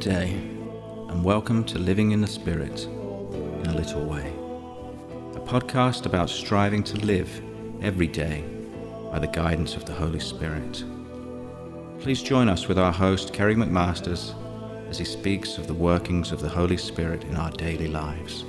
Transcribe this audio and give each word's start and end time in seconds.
Day, 0.00 0.30
and 1.10 1.22
welcome 1.22 1.62
to 1.64 1.78
Living 1.78 2.12
in 2.12 2.22
the 2.22 2.26
Spirit 2.26 2.86
in 2.86 3.66
a 3.66 3.74
Little 3.74 4.06
Way, 4.06 4.32
a 5.36 5.40
podcast 5.40 6.06
about 6.06 6.30
striving 6.30 6.82
to 6.84 6.96
live 7.04 7.28
every 7.82 8.06
day 8.06 8.42
by 9.12 9.18
the 9.18 9.26
guidance 9.26 9.76
of 9.76 9.84
the 9.84 9.92
Holy 9.92 10.18
Spirit. 10.18 10.82
Please 12.00 12.22
join 12.22 12.48
us 12.48 12.66
with 12.66 12.78
our 12.78 12.90
host, 12.90 13.34
Kerry 13.34 13.54
McMasters, 13.54 14.34
as 14.88 14.96
he 14.96 15.04
speaks 15.04 15.58
of 15.58 15.66
the 15.66 15.74
workings 15.74 16.32
of 16.32 16.40
the 16.40 16.48
Holy 16.48 16.78
Spirit 16.78 17.24
in 17.24 17.36
our 17.36 17.50
daily 17.50 17.88
lives. 17.88 18.46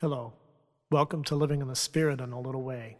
Hello. 0.00 0.32
Welcome 0.92 1.24
to 1.24 1.36
Living 1.36 1.62
in 1.62 1.68
the 1.68 1.74
Spirit 1.74 2.20
in 2.20 2.32
a 2.32 2.38
Little 2.38 2.60
Way. 2.60 2.98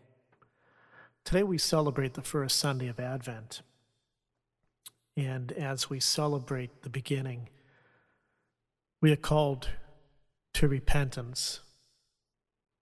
Today 1.26 1.42
we 1.42 1.58
celebrate 1.58 2.14
the 2.14 2.22
first 2.22 2.58
Sunday 2.58 2.88
of 2.88 2.98
Advent. 2.98 3.60
And 5.14 5.52
as 5.52 5.90
we 5.90 6.00
celebrate 6.00 6.84
the 6.84 6.88
beginning, 6.88 7.50
we 9.02 9.12
are 9.12 9.16
called 9.16 9.68
to 10.54 10.68
repentance 10.68 11.60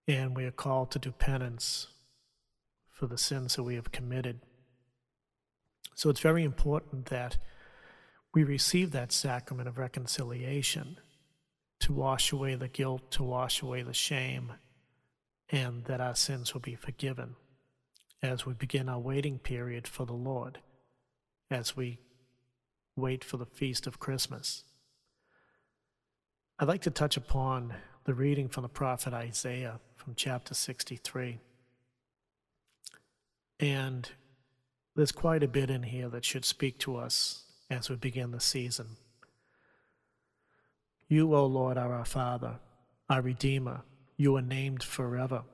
and 0.07 0.37
we 0.37 0.45
are 0.45 0.53
called 0.53 0.93
to 0.93 1.01
do 1.01 1.11
penance 1.11 1.89
for 2.89 3.09
the 3.09 3.19
sins 3.19 3.57
that 3.57 3.65
we 3.65 3.75
have 3.75 3.91
committed. 3.91 4.39
So 5.97 6.09
it's 6.09 6.21
very 6.21 6.45
important 6.45 7.07
that 7.07 7.37
we 8.33 8.45
receive 8.45 8.93
that 8.93 9.11
sacrament 9.11 9.67
of 9.67 9.77
reconciliation 9.77 11.01
to 11.81 11.93
wash 11.93 12.31
away 12.31 12.55
the 12.55 12.69
guilt, 12.69 13.11
to 13.11 13.25
wash 13.25 13.61
away 13.61 13.83
the 13.83 13.93
shame, 13.93 14.53
and 15.51 15.85
that 15.85 16.01
our 16.01 16.15
sins 16.15 16.55
will 16.55 16.61
be 16.61 16.75
forgiven 16.75 17.37
as 18.23 18.47
we 18.47 18.53
begin 18.53 18.89
our 18.89 18.99
waiting 18.99 19.39
period 19.39 19.89
for 19.89 20.07
the 20.07 20.13
Lord, 20.13 20.59
as 21.51 21.77
we 21.77 21.99
wait 22.97 23.25
for 23.25 23.37
the 23.37 23.47
feast 23.47 23.87
of 23.87 23.99
Christmas. 23.99 24.65
I'd 26.59 26.69
like 26.69 26.83
to 26.83 26.91
touch 26.91 27.17
upon 27.17 27.75
the 28.05 28.15
reading 28.15 28.49
from 28.49 28.63
the 28.63 28.69
prophet 28.69 29.15
Isaiah 29.15 29.81
from 29.97 30.15
chapter 30.15 30.55
63. 30.55 31.39
And 33.59 34.09
there's 34.95 35.13
quite 35.13 35.43
a 35.43 35.49
bit 35.49 35.71
in 35.71 35.83
here 35.85 36.09
that 36.09 36.25
should 36.25 36.45
speak 36.45 36.79
to 36.81 36.97
us 36.97 37.45
as 37.71 37.89
we 37.89 37.97
begin 37.97 38.31
the 38.31 38.41
season. 38.41 38.97
You, 41.09 41.35
O 41.35 41.47
Lord, 41.47 41.77
are 41.79 41.93
our 41.93 42.05
Father, 42.05 42.57
our 43.09 43.23
Redeemer. 43.23 43.83
You 44.21 44.37
are 44.37 44.43
named 44.43 44.83
forever. 44.83 45.45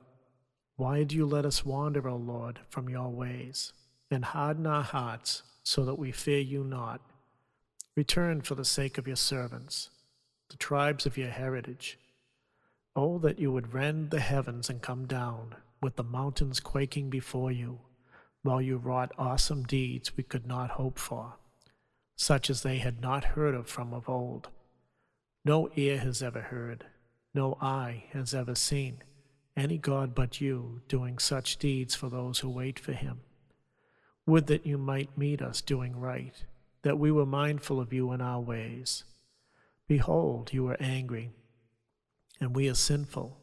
Why 0.75 1.05
do 1.05 1.15
you 1.15 1.25
let 1.25 1.45
us 1.45 1.65
wander, 1.65 2.09
O 2.09 2.17
Lord, 2.17 2.59
from 2.67 2.89
your 2.89 3.07
ways, 3.07 3.71
and 4.11 4.25
harden 4.25 4.67
our 4.67 4.83
hearts 4.83 5.43
so 5.63 5.85
that 5.85 5.97
we 5.97 6.11
fear 6.11 6.39
you 6.39 6.65
not? 6.65 6.99
Return 7.95 8.41
for 8.41 8.55
the 8.55 8.65
sake 8.65 8.97
of 8.97 9.07
your 9.07 9.15
servants, 9.15 9.89
the 10.49 10.57
tribes 10.57 11.05
of 11.05 11.17
your 11.17 11.29
heritage. 11.29 11.97
Oh, 12.93 13.17
that 13.19 13.39
you 13.39 13.53
would 13.53 13.73
rend 13.73 14.11
the 14.11 14.19
heavens 14.19 14.69
and 14.69 14.81
come 14.81 15.05
down, 15.05 15.55
with 15.81 15.95
the 15.95 16.03
mountains 16.03 16.59
quaking 16.59 17.09
before 17.09 17.53
you, 17.53 17.79
while 18.41 18.61
you 18.61 18.75
wrought 18.75 19.13
awesome 19.17 19.63
deeds 19.63 20.17
we 20.17 20.23
could 20.23 20.45
not 20.45 20.71
hope 20.71 20.99
for, 20.99 21.35
such 22.17 22.49
as 22.49 22.63
they 22.63 22.79
had 22.79 22.99
not 22.99 23.23
heard 23.23 23.55
of 23.55 23.69
from 23.69 23.93
of 23.93 24.09
old. 24.09 24.49
No 25.45 25.69
ear 25.77 25.99
has 25.99 26.21
ever 26.21 26.41
heard, 26.41 26.83
no 27.37 27.55
eye 27.61 28.03
has 28.13 28.33
ever 28.33 28.55
seen 28.55 28.97
any 29.55 29.77
God 29.77 30.15
but 30.15 30.41
you 30.41 30.81
doing 30.87 31.19
such 31.19 31.57
deeds 31.57 31.93
for 31.93 32.09
those 32.09 32.39
who 32.39 32.49
wait 32.49 32.79
for 32.79 32.93
him. 32.93 33.21
Would 34.25 34.47
that 34.47 34.65
you 34.65 34.79
might 34.79 35.17
meet 35.17 35.39
us 35.39 35.61
doing 35.61 35.99
right, 35.99 36.33
that 36.81 36.97
we 36.97 37.11
were 37.11 37.27
mindful 37.27 37.79
of 37.79 37.93
you 37.93 38.11
in 38.11 38.21
our 38.21 38.41
ways. 38.41 39.03
Behold, 39.87 40.51
you 40.51 40.67
are 40.67 40.77
angry, 40.79 41.29
and 42.41 42.55
we 42.55 42.67
are 42.69 42.73
sinful. 42.73 43.37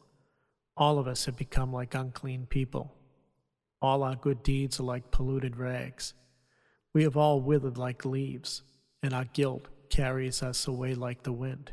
All 0.75 0.99
of 0.99 1.07
us 1.07 1.23
have 1.25 1.37
become 1.37 1.71
like 1.71 1.95
unclean 1.95 2.47
people. 2.47 2.93
All 3.81 4.03
our 4.03 4.15
good 4.15 4.43
deeds 4.43 4.77
are 4.77 4.83
like 4.83 5.09
polluted 5.09 5.55
rags. 5.55 6.13
We 6.93 7.03
have 7.03 7.15
all 7.15 7.39
withered 7.39 7.77
like 7.77 8.03
leaves, 8.03 8.61
and 9.01 9.13
our 9.13 9.25
guilt 9.25 9.69
carries 9.89 10.43
us 10.43 10.67
away 10.67 10.95
like 10.95 11.23
the 11.23 11.31
wind. 11.31 11.71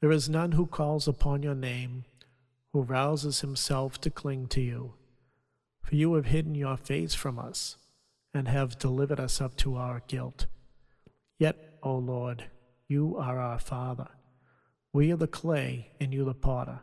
There 0.00 0.12
is 0.12 0.28
none 0.28 0.52
who 0.52 0.66
calls 0.66 1.06
upon 1.06 1.42
your 1.42 1.54
name 1.54 2.04
who 2.72 2.82
rouses 2.82 3.40
himself 3.40 4.00
to 4.00 4.10
cling 4.10 4.46
to 4.48 4.60
you. 4.60 4.94
For 5.82 5.94
you 5.96 6.14
have 6.14 6.26
hidden 6.26 6.54
your 6.54 6.76
face 6.76 7.14
from 7.14 7.38
us, 7.38 7.76
and 8.32 8.46
have 8.46 8.78
delivered 8.78 9.18
us 9.18 9.40
up 9.40 9.56
to 9.56 9.76
our 9.76 10.02
guilt. 10.06 10.46
Yet, 11.38 11.78
O 11.82 11.96
Lord, 11.96 12.44
you 12.86 13.16
are 13.16 13.40
our 13.40 13.58
Father. 13.58 14.08
We 14.92 15.12
are 15.12 15.16
the 15.16 15.26
clay, 15.26 15.90
and 16.00 16.14
you 16.14 16.24
the 16.24 16.34
potter. 16.34 16.80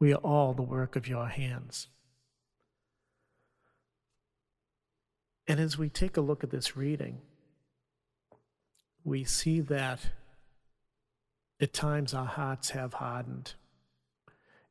We 0.00 0.12
are 0.14 0.18
all 0.18 0.54
the 0.54 0.62
work 0.62 0.96
of 0.96 1.08
your 1.08 1.26
hands. 1.26 1.88
And 5.46 5.60
as 5.60 5.78
we 5.78 5.88
take 5.88 6.16
a 6.16 6.22
look 6.22 6.42
at 6.42 6.50
this 6.50 6.76
reading, 6.76 7.20
we 9.04 9.24
see 9.24 9.60
that 9.60 10.00
at 11.60 11.72
times 11.72 12.12
our 12.14 12.26
hearts 12.26 12.70
have 12.70 12.94
hardened 12.94 13.54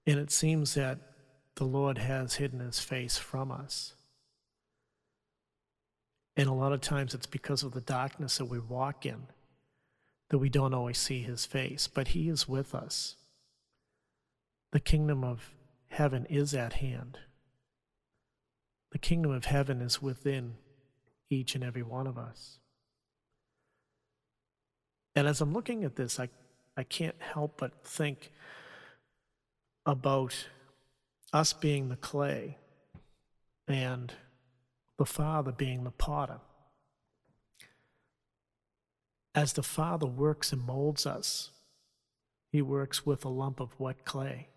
and 0.07 0.19
it 0.19 0.31
seems 0.31 0.75
that 0.75 0.99
the 1.55 1.63
Lord 1.63 1.97
has 1.97 2.35
hidden 2.35 2.59
his 2.59 2.79
face 2.79 3.17
from 3.17 3.51
us. 3.51 3.95
And 6.37 6.47
a 6.47 6.53
lot 6.53 6.73
of 6.73 6.81
times 6.81 7.13
it's 7.13 7.25
because 7.25 7.63
of 7.63 7.71
the 7.71 7.81
darkness 7.81 8.37
that 8.37 8.45
we 8.45 8.59
walk 8.59 9.05
in 9.05 9.27
that 10.29 10.37
we 10.37 10.49
don't 10.49 10.73
always 10.73 10.97
see 10.97 11.21
his 11.21 11.45
face, 11.45 11.87
but 11.87 12.09
he 12.09 12.29
is 12.29 12.47
with 12.47 12.75
us. 12.75 13.15
The 14.71 14.79
kingdom 14.79 15.23
of 15.23 15.51
heaven 15.87 16.25
is 16.29 16.53
at 16.53 16.73
hand. 16.73 17.19
The 18.91 18.97
kingdom 18.97 19.31
of 19.31 19.45
heaven 19.45 19.81
is 19.81 20.01
within 20.01 20.55
each 21.29 21.55
and 21.55 21.63
every 21.63 21.83
one 21.83 22.07
of 22.07 22.17
us. 22.17 22.57
And 25.15 25.27
as 25.27 25.41
I'm 25.41 25.53
looking 25.53 25.83
at 25.83 25.95
this, 25.95 26.19
I, 26.19 26.29
I 26.77 26.83
can't 26.83 27.15
help 27.19 27.57
but 27.57 27.85
think 27.85 28.31
about 29.85 30.47
us 31.31 31.53
being 31.53 31.89
the 31.89 31.95
clay 31.95 32.57
and 33.67 34.13
the 34.97 35.05
Father 35.05 35.51
being 35.51 35.83
the 35.83 35.91
potter. 35.91 36.39
As 39.33 39.53
the 39.53 39.63
Father 39.63 40.07
works 40.07 40.53
and 40.53 40.61
molds 40.61 41.05
us, 41.05 41.51
He 42.51 42.61
works 42.61 43.05
with 43.05 43.25
a 43.25 43.29
lump 43.29 43.59
of 43.59 43.77
wet 43.79 44.05
clay. 44.05 44.47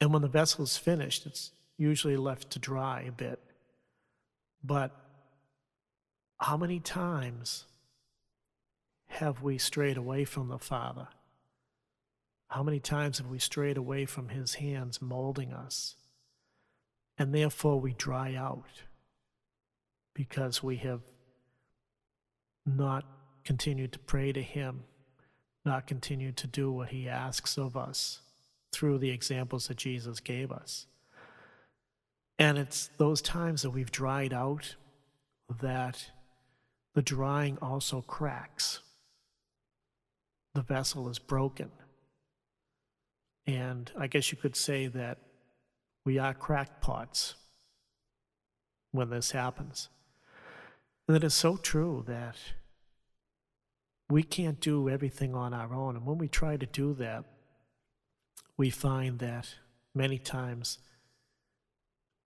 And 0.00 0.12
when 0.12 0.22
the 0.22 0.28
vessel 0.28 0.64
is 0.64 0.76
finished, 0.76 1.26
it's 1.26 1.52
usually 1.76 2.16
left 2.16 2.50
to 2.50 2.58
dry 2.58 3.02
a 3.02 3.12
bit. 3.12 3.40
But 4.62 4.92
how 6.40 6.56
many 6.56 6.78
times 6.78 7.64
have 9.12 9.42
we 9.42 9.58
strayed 9.58 9.96
away 9.96 10.24
from 10.24 10.48
the 10.48 10.58
Father? 10.58 11.08
How 12.48 12.62
many 12.62 12.80
times 12.80 13.18
have 13.18 13.26
we 13.26 13.38
strayed 13.38 13.76
away 13.76 14.06
from 14.06 14.30
His 14.30 14.54
hands 14.54 15.02
molding 15.02 15.52
us? 15.52 15.96
And 17.18 17.34
therefore 17.34 17.78
we 17.78 17.92
dry 17.92 18.34
out 18.34 18.82
because 20.14 20.62
we 20.62 20.76
have 20.78 21.02
not 22.64 23.04
continued 23.44 23.92
to 23.92 23.98
pray 23.98 24.32
to 24.32 24.42
Him, 24.42 24.84
not 25.64 25.86
continued 25.86 26.36
to 26.38 26.46
do 26.46 26.72
what 26.72 26.88
He 26.88 27.08
asks 27.08 27.58
of 27.58 27.76
us 27.76 28.20
through 28.72 28.98
the 28.98 29.10
examples 29.10 29.68
that 29.68 29.76
Jesus 29.76 30.20
gave 30.20 30.50
us. 30.50 30.86
And 32.38 32.56
it's 32.56 32.88
those 32.96 33.20
times 33.20 33.62
that 33.62 33.70
we've 33.70 33.92
dried 33.92 34.32
out 34.32 34.76
that 35.60 36.10
the 36.94 37.02
drying 37.02 37.58
also 37.60 38.00
cracks. 38.00 38.80
The 40.54 40.62
vessel 40.62 41.08
is 41.08 41.18
broken. 41.18 41.70
And 43.46 43.90
I 43.98 44.06
guess 44.06 44.30
you 44.30 44.38
could 44.38 44.56
say 44.56 44.86
that 44.86 45.18
we 46.04 46.18
are 46.18 46.34
crackpots 46.34 47.34
when 48.90 49.10
this 49.10 49.32
happens. 49.32 49.88
And 51.08 51.16
it 51.16 51.24
is 51.24 51.34
so 51.34 51.56
true 51.56 52.04
that 52.06 52.36
we 54.08 54.22
can't 54.22 54.60
do 54.60 54.88
everything 54.88 55.34
on 55.34 55.54
our 55.54 55.74
own. 55.74 55.96
And 55.96 56.06
when 56.06 56.18
we 56.18 56.28
try 56.28 56.56
to 56.56 56.66
do 56.66 56.94
that, 56.94 57.24
we 58.56 58.70
find 58.70 59.18
that 59.18 59.54
many 59.94 60.18
times 60.18 60.78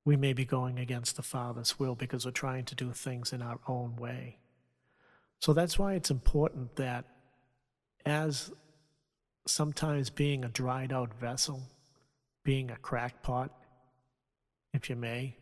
we 0.04 0.16
may 0.16 0.32
be 0.32 0.44
going 0.44 0.78
against 0.78 1.16
the 1.16 1.22
Father's 1.22 1.78
will 1.78 1.94
because 1.94 2.24
we're 2.24 2.32
trying 2.32 2.64
to 2.64 2.74
do 2.74 2.92
things 2.92 3.32
in 3.32 3.42
our 3.42 3.58
own 3.66 3.96
way. 3.96 4.38
So 5.40 5.52
that's 5.52 5.78
why 5.78 5.94
it's 5.94 6.10
important 6.10 6.76
that 6.76 7.04
as 8.06 8.52
sometimes 9.46 10.10
being 10.10 10.44
a 10.44 10.48
dried 10.48 10.92
out 10.92 11.12
vessel, 11.12 11.62
being 12.44 12.70
a 12.70 12.76
crackpot, 12.76 13.50
if 14.72 14.88
you 14.88 14.94
may, 14.94 15.36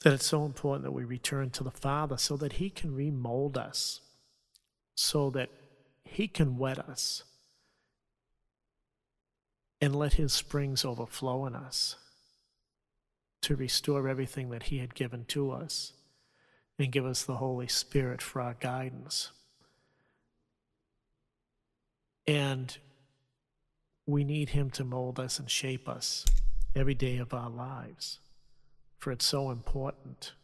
that 0.00 0.14
it's 0.14 0.26
so 0.26 0.44
important 0.44 0.84
that 0.84 0.92
we 0.92 1.04
return 1.04 1.50
to 1.50 1.62
the 1.62 1.70
Father 1.70 2.16
so 2.16 2.36
that 2.38 2.54
He 2.54 2.70
can 2.70 2.94
remold 2.94 3.58
us, 3.58 4.00
so 4.94 5.28
that 5.30 5.50
He 6.02 6.26
can 6.26 6.56
wet 6.56 6.78
us 6.78 7.24
and 9.80 9.94
let 9.94 10.14
His 10.14 10.32
springs 10.32 10.84
overflow 10.84 11.44
in 11.44 11.54
us 11.54 11.96
to 13.42 13.54
restore 13.54 14.08
everything 14.08 14.48
that 14.50 14.64
He 14.64 14.78
had 14.78 14.94
given 14.94 15.24
to 15.26 15.50
us 15.50 15.92
and 16.78 16.92
give 16.92 17.04
us 17.04 17.24
the 17.24 17.36
Holy 17.36 17.68
Spirit 17.68 18.22
for 18.22 18.40
our 18.40 18.54
guidance. 18.54 19.30
And 22.28 22.76
we 24.06 24.22
need 24.22 24.50
Him 24.50 24.70
to 24.72 24.84
mold 24.84 25.18
us 25.18 25.38
and 25.38 25.50
shape 25.50 25.88
us 25.88 26.26
every 26.76 26.94
day 26.94 27.16
of 27.16 27.32
our 27.32 27.48
lives. 27.48 28.18
For 28.98 29.10
it's 29.10 29.24
so 29.24 29.50
important 29.50 30.34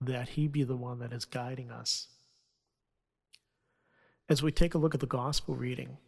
that 0.00 0.30
He 0.30 0.48
be 0.48 0.64
the 0.64 0.76
one 0.76 0.98
that 0.98 1.12
is 1.12 1.24
guiding 1.24 1.70
us. 1.70 2.08
As 4.28 4.42
we 4.42 4.50
take 4.50 4.74
a 4.74 4.78
look 4.78 4.92
at 4.92 5.00
the 5.00 5.06
gospel 5.06 5.54
reading, 5.54 5.98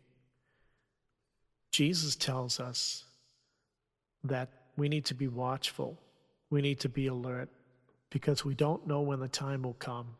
Jesus 1.70 2.16
tells 2.16 2.58
us 2.58 3.04
that 4.24 4.48
we 4.76 4.88
need 4.88 5.04
to 5.04 5.14
be 5.14 5.28
watchful, 5.28 6.00
we 6.50 6.60
need 6.62 6.80
to 6.80 6.88
be 6.88 7.06
alert, 7.06 7.48
because 8.10 8.44
we 8.44 8.54
don't 8.54 8.88
know 8.88 9.02
when 9.02 9.20
the 9.20 9.28
time 9.28 9.62
will 9.62 9.74
come. 9.74 10.16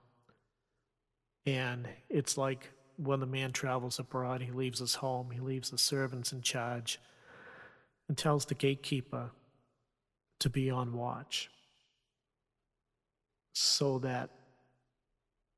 And 1.45 1.89
it's 2.09 2.39
like 2.39 2.71
when 2.97 3.21
the 3.21 3.27
man 3.27 3.53
travels 3.53 3.99
abroad, 3.99 4.43
he 4.43 4.51
leaves 4.51 4.81
his 4.81 4.97
home, 4.97 5.31
he 5.31 5.41
leaves 5.41 5.71
the 5.71 5.79
servants 5.79 6.33
in 6.33 6.43
charge, 6.43 6.99
and 8.09 8.17
tells 8.17 8.47
the 8.47 8.55
gatekeeper 8.55 9.31
to 10.39 10.51
be 10.51 10.71
on 10.71 10.93
watch 10.93 11.51
so 13.53 13.99
that 13.99 14.31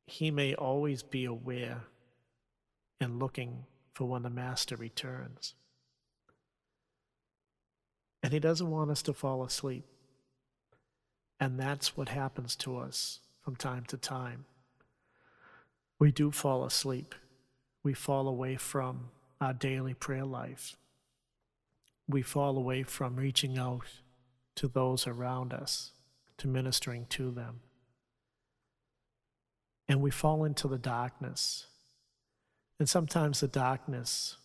he 0.07 0.31
may 0.31 0.55
always 0.55 1.03
be 1.03 1.25
aware 1.25 1.83
and 3.01 3.19
looking 3.19 3.65
for 3.93 4.07
when 4.07 4.23
the 4.23 4.31
master 4.31 4.77
returns. 4.77 5.55
And 8.23 8.33
he 8.33 8.39
doesn't 8.39 8.71
want 8.71 8.91
us 8.91 9.03
to 9.03 9.13
fall 9.13 9.45
asleep. 9.45 9.85
And 11.41 11.59
that's 11.59 11.97
what 11.97 12.09
happens 12.09 12.57
to 12.57 12.79
us 12.79 13.21
from 13.43 13.57
time 13.57 13.85
to 13.89 13.97
time. 13.97 14.45
We 15.99 16.13
do 16.13 16.31
fall 16.31 16.65
asleep. 16.65 17.15
We 17.83 17.95
fall 17.95 18.29
away 18.29 18.57
from 18.57 19.11
our 19.41 19.53
daily 19.53 19.95
prayer 19.95 20.25
life. 20.25 20.77
We 22.09 22.23
fall 22.23 22.57
away 22.57 22.83
from 22.83 23.17
reaching 23.17 23.59
out 23.59 23.87
to 24.57 24.69
those 24.69 25.07
around 25.07 25.53
us, 25.53 25.93
to 26.39 26.49
ministering 26.49 27.07
to 27.11 27.31
them. 27.31 27.61
And 29.89 30.03
we 30.03 30.11
fall 30.11 30.45
into 30.45 30.69
the 30.69 30.79
darkness. 30.79 31.67
And 32.79 32.89
sometimes 32.89 33.41
the 33.41 33.49
darkness 33.49 34.37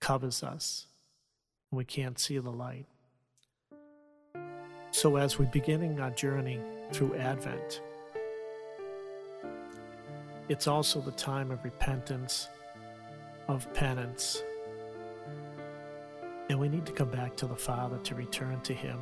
covers 0.00 0.42
us, 0.42 0.86
and 1.70 1.78
we 1.78 1.84
can't 1.84 2.18
see 2.18 2.38
the 2.38 2.50
light. 2.50 2.86
So, 4.92 5.16
as 5.16 5.38
we're 5.38 5.46
beginning 5.46 6.00
our 6.00 6.10
journey 6.10 6.60
through 6.92 7.14
Advent, 7.14 7.80
it's 10.50 10.66
also 10.66 11.00
the 11.00 11.12
time 11.12 11.52
of 11.52 11.62
repentance, 11.62 12.48
of 13.46 13.72
penance. 13.72 14.42
And 16.48 16.58
we 16.58 16.68
need 16.68 16.84
to 16.86 16.92
come 16.92 17.08
back 17.08 17.36
to 17.36 17.46
the 17.46 17.54
Father 17.54 17.98
to 17.98 18.16
return 18.16 18.60
to 18.62 18.74
Him 18.74 18.98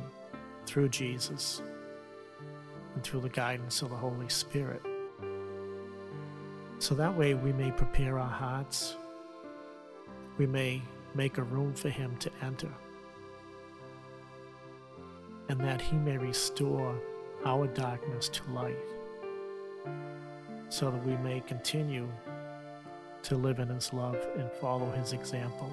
through 0.67 0.89
Jesus 0.89 1.63
and 2.93 3.03
through 3.03 3.21
the 3.21 3.29
guidance 3.29 3.81
of 3.81 3.89
the 3.89 3.95
Holy 3.95 4.29
Spirit. 4.29 4.83
So 6.77 6.93
that 6.93 7.17
way 7.17 7.33
we 7.33 7.51
may 7.51 7.71
prepare 7.71 8.19
our 8.19 8.29
hearts, 8.29 8.95
we 10.37 10.45
may 10.45 10.83
make 11.15 11.39
a 11.39 11.43
room 11.43 11.73
for 11.73 11.89
Him 11.89 12.15
to 12.17 12.29
enter 12.43 12.71
and 15.49 15.59
that 15.61 15.81
He 15.81 15.97
may 15.97 16.19
restore 16.19 16.95
our 17.43 17.65
darkness 17.65 18.29
to 18.29 18.43
light, 18.51 18.77
so 20.69 20.91
that 20.91 21.05
we 21.05 21.17
may 21.17 21.41
continue 21.41 22.07
to 23.23 23.35
live 23.35 23.59
in 23.59 23.67
His 23.67 23.91
love 23.93 24.17
and 24.37 24.49
follow 24.61 24.89
His 24.91 25.13
example 25.13 25.69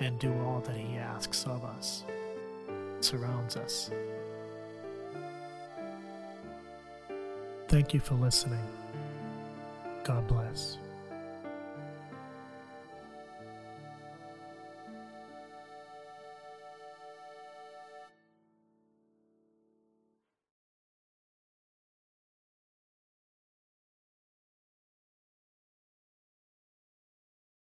and 0.00 0.18
do 0.18 0.32
all 0.44 0.60
that 0.60 0.76
He 0.76 0.96
asks 0.96 1.44
of 1.44 1.64
us, 1.64 2.04
surrounds 3.00 3.56
us. 3.56 3.90
Thank 7.68 7.92
you 7.92 8.00
for 8.00 8.14
listening. 8.14 8.64
God 10.04 10.26
bless. 10.28 10.78